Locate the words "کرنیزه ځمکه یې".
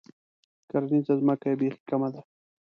0.69-1.55